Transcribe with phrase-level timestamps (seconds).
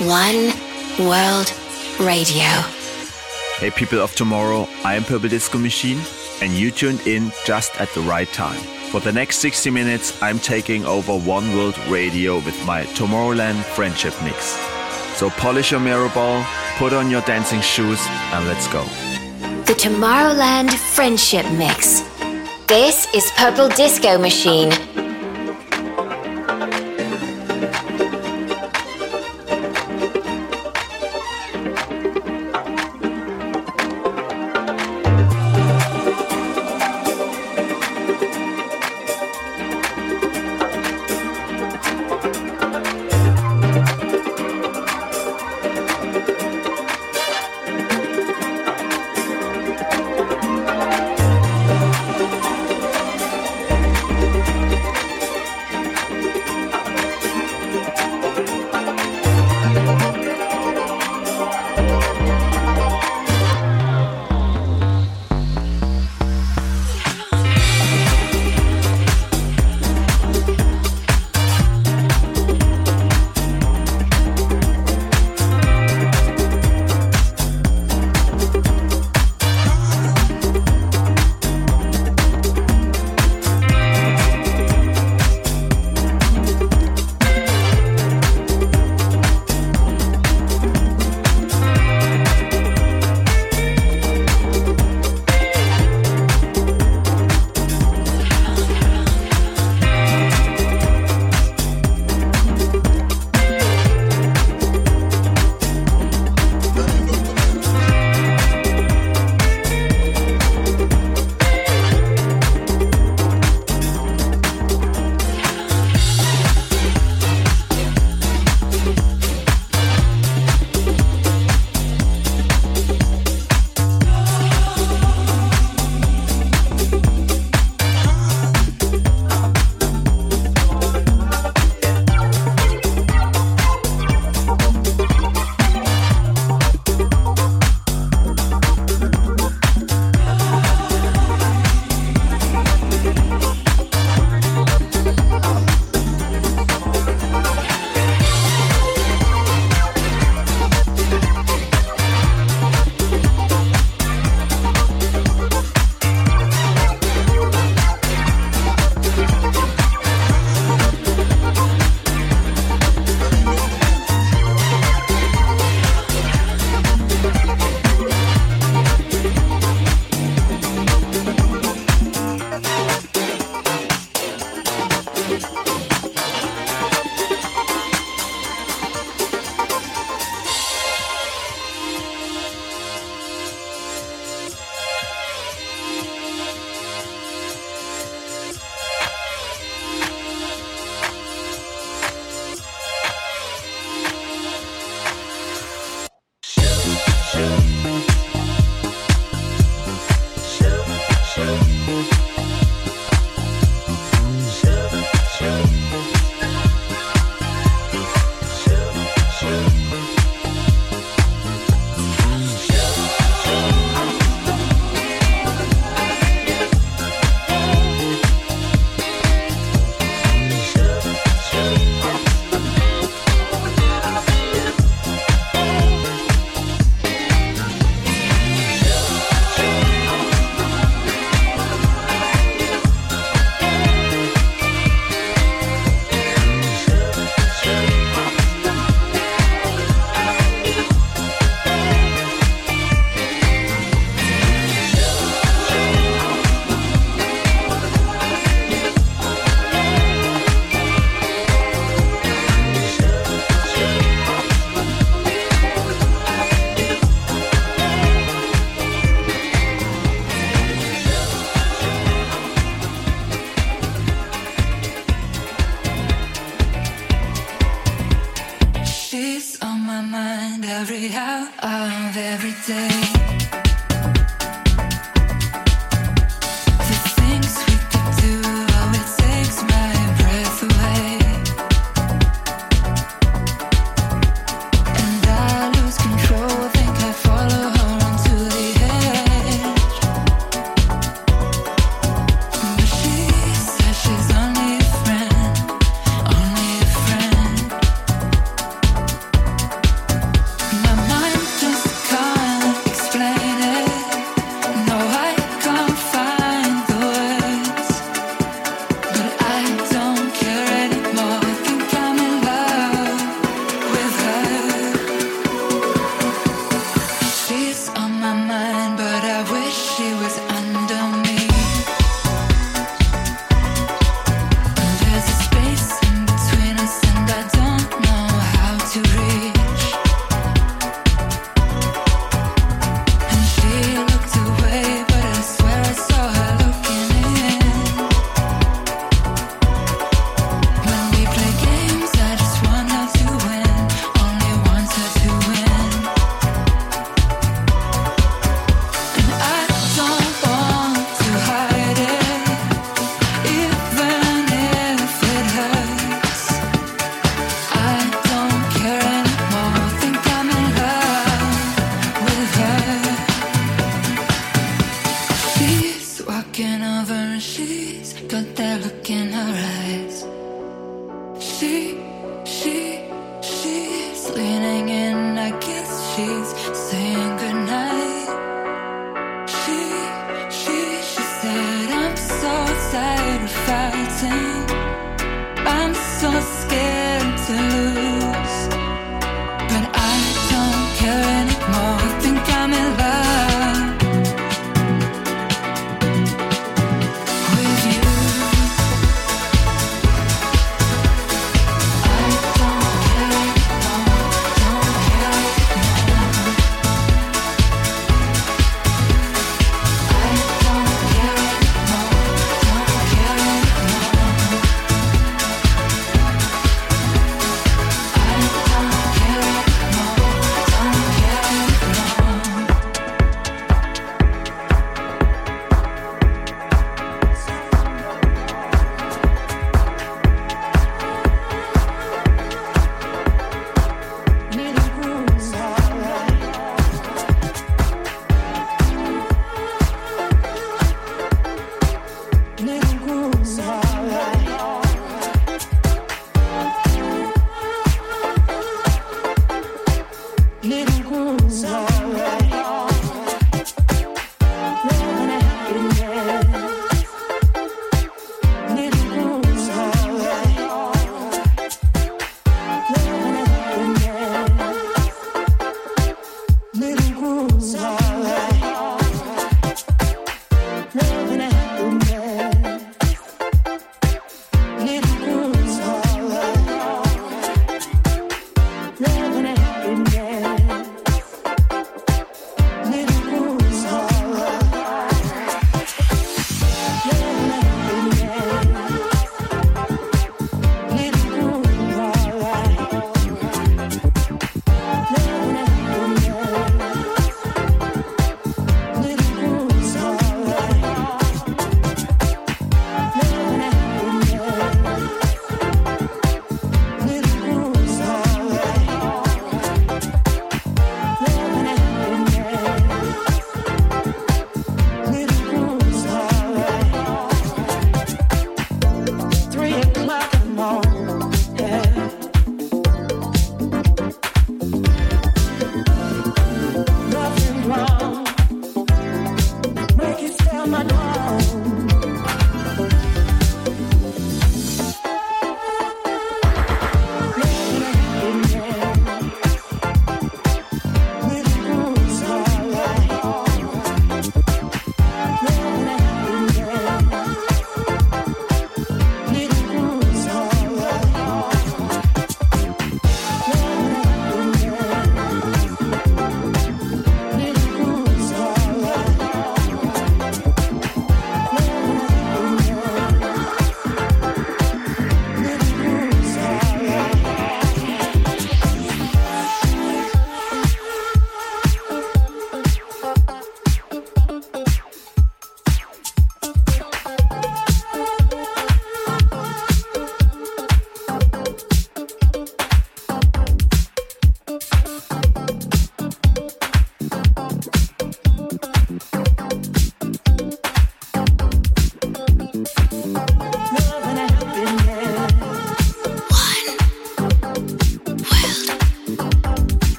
[0.00, 0.52] One
[1.08, 1.50] World
[1.98, 2.44] Radio.
[3.56, 5.98] Hey, people of tomorrow, I am Purple Disco Machine,
[6.42, 8.60] and you tuned in just at the right time.
[8.90, 14.12] For the next 60 minutes, I'm taking over One World Radio with my Tomorrowland Friendship
[14.22, 14.58] Mix.
[15.16, 16.44] So polish your mirror ball,
[16.76, 17.98] put on your dancing shoes,
[18.34, 18.84] and let's go.
[19.64, 22.02] The Tomorrowland Friendship Mix.
[22.66, 24.72] This is Purple Disco Machine.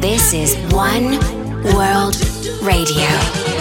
[0.00, 1.18] This is One
[1.74, 2.14] World
[2.62, 3.57] Radio.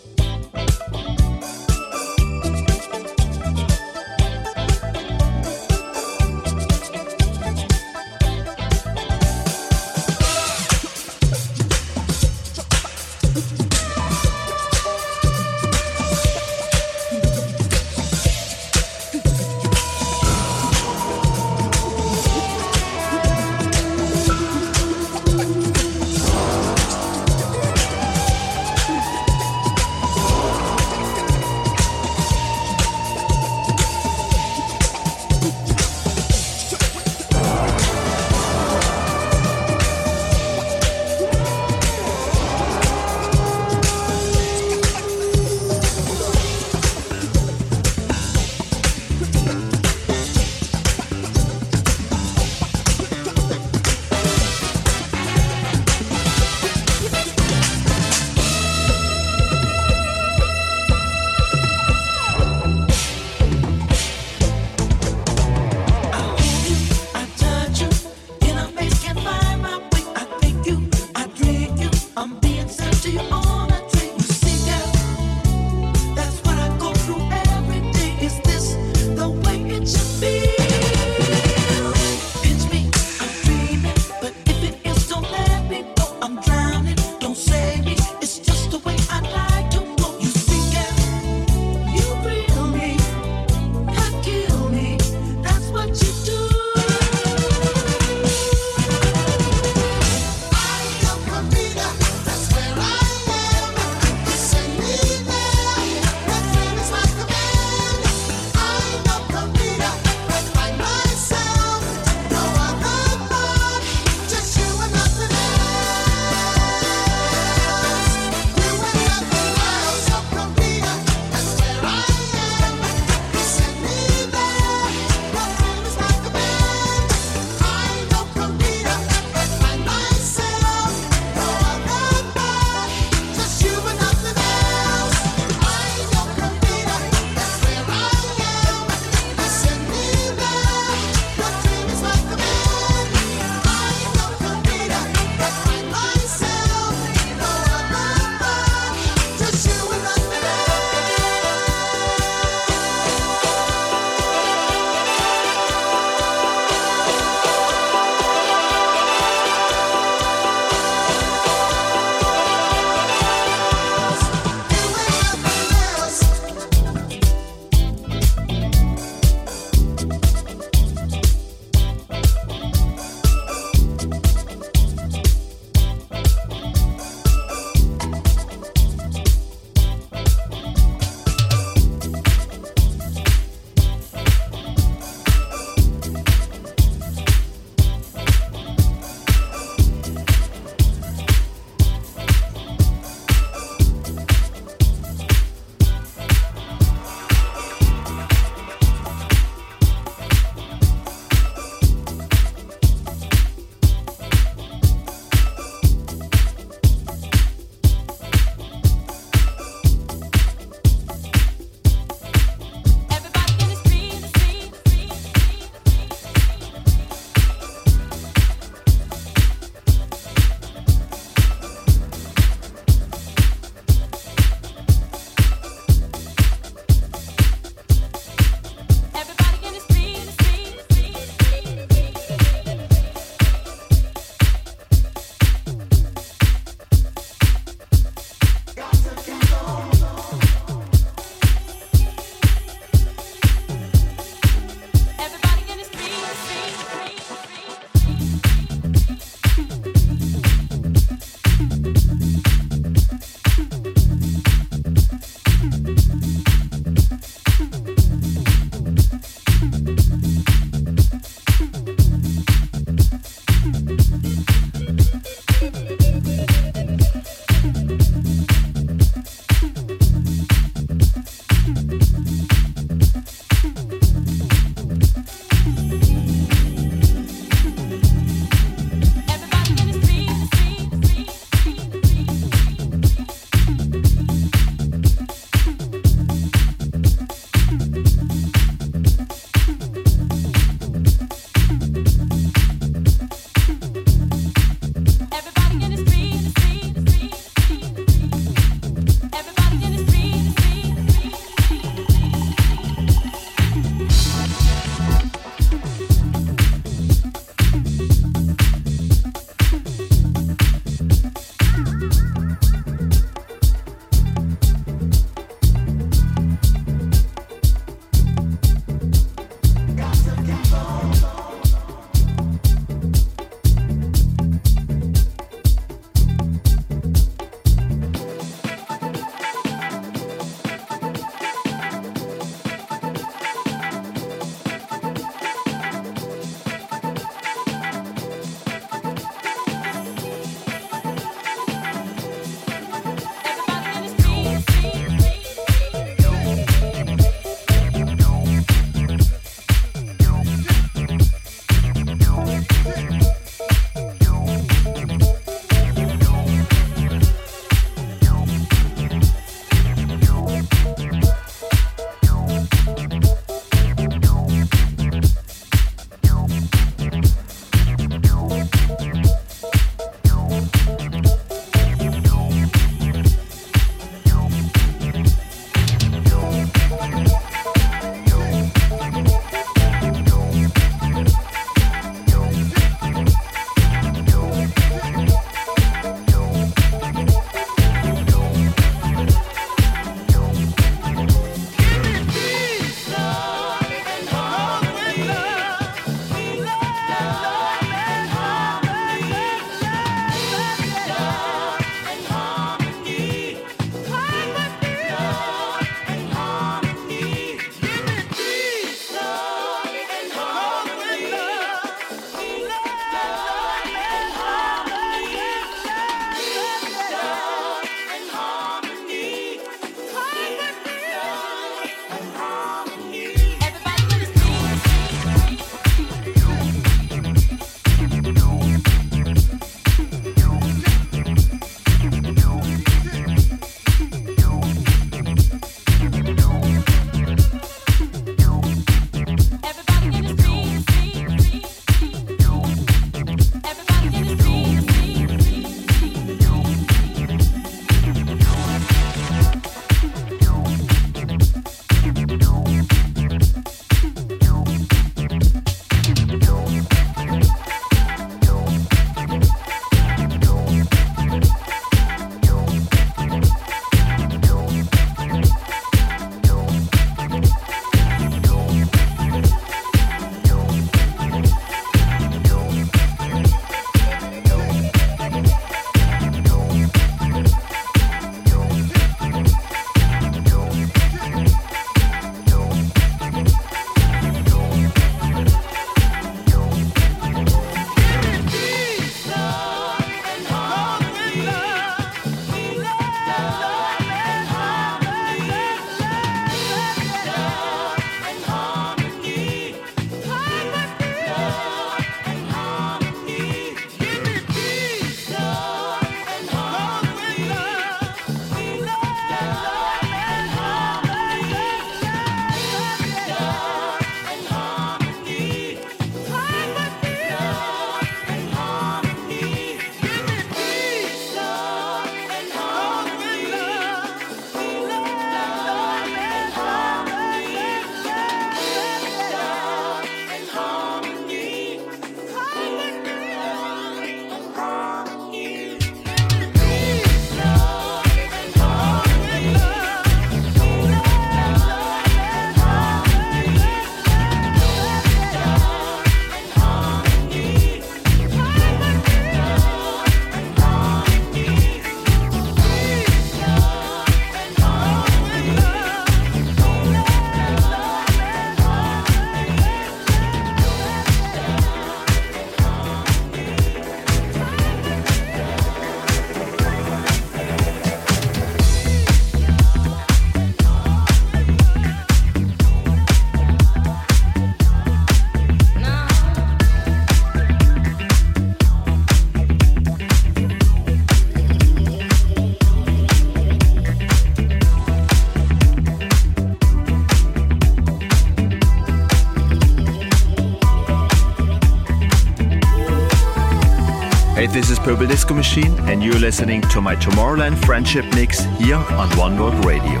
[594.78, 599.38] Is Purple Disco Machine, and you're listening to my Tomorrowland Friendship Mix here on One
[599.38, 600.00] World Radio.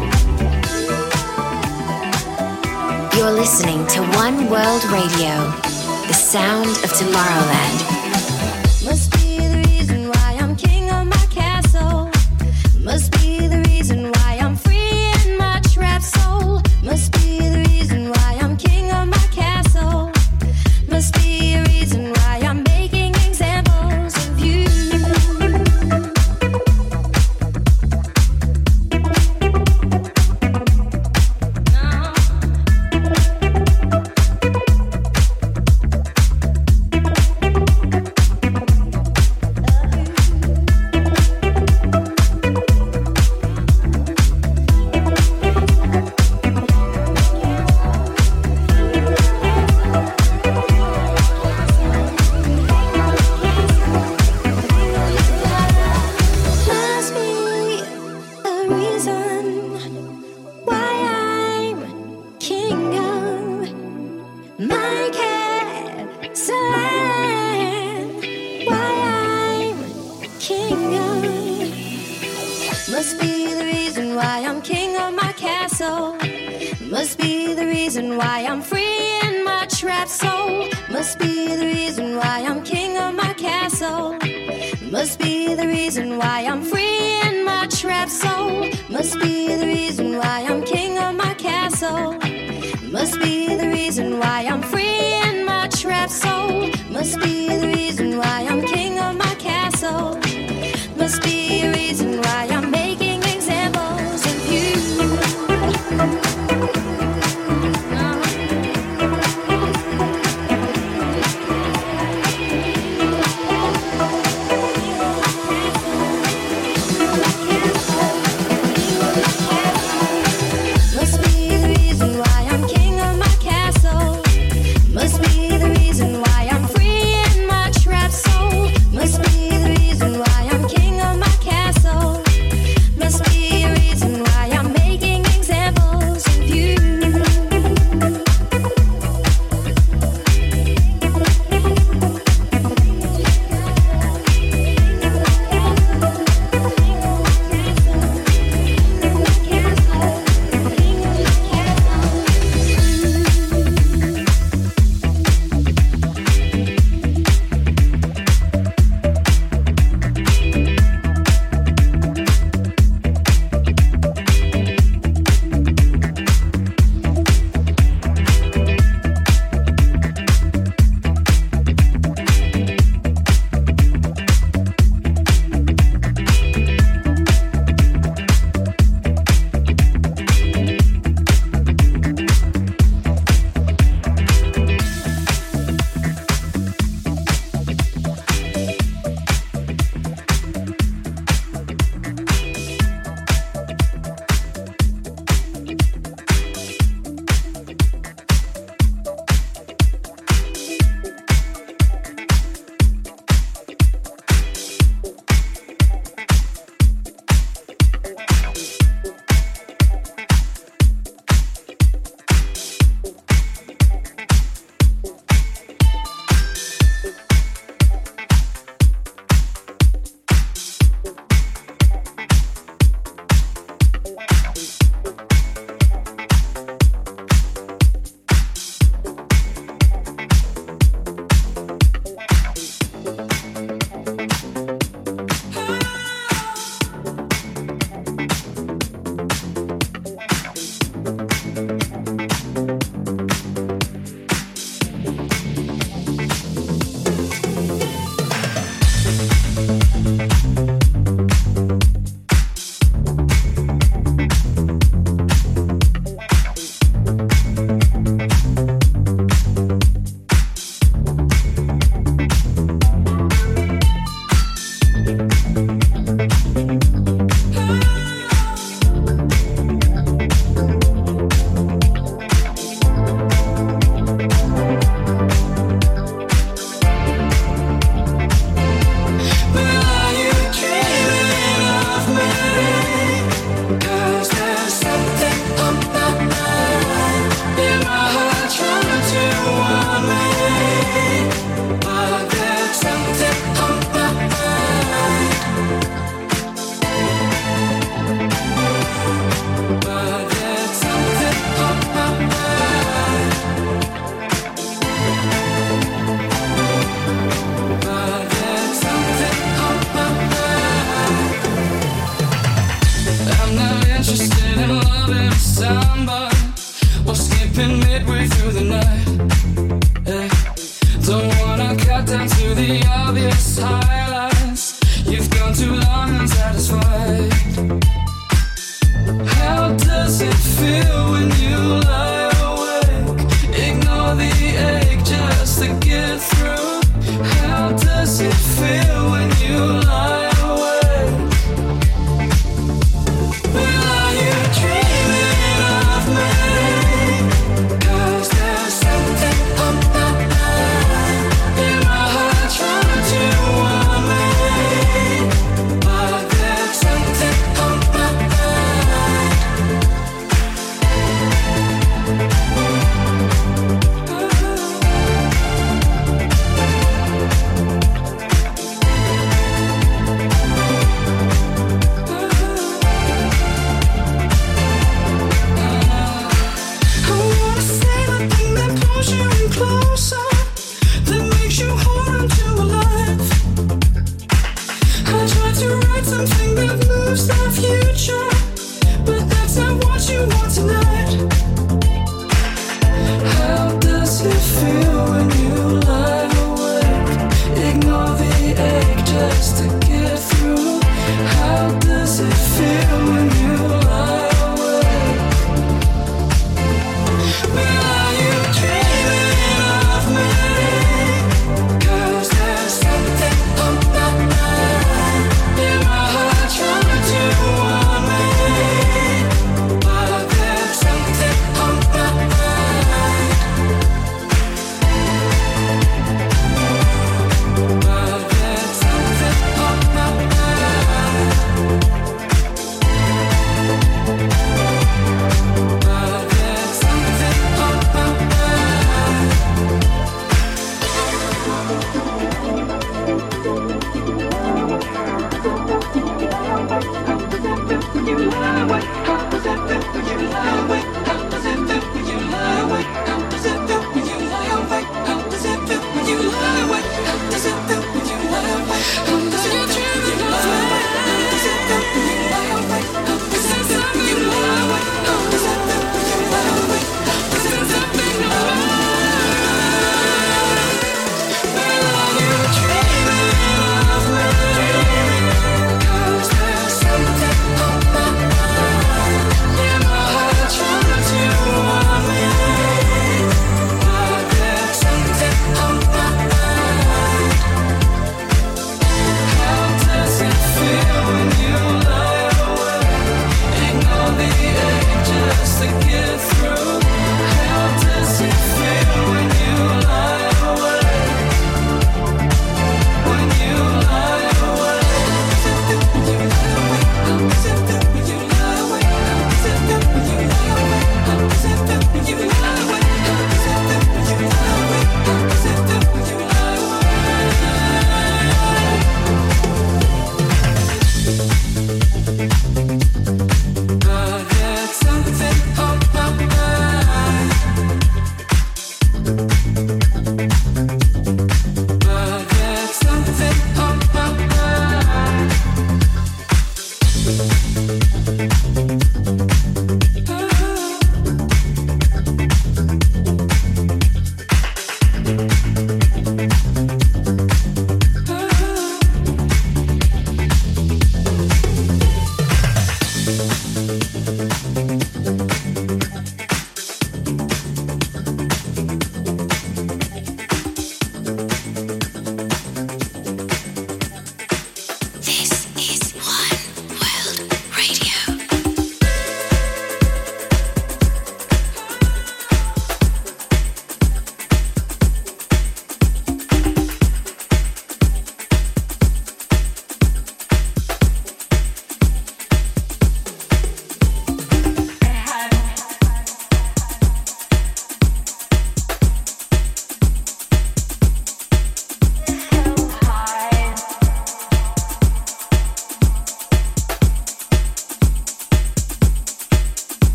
[3.16, 5.50] You're listening to One World Radio,
[6.06, 7.97] the sound of Tomorrowland.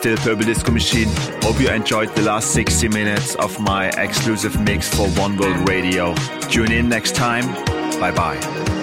[0.00, 1.08] Still Purple Disco Machine.
[1.42, 6.14] Hope you enjoyed the last 60 minutes of my exclusive mix for One World Radio.
[6.48, 7.46] Tune in next time.
[8.00, 8.79] Bye bye.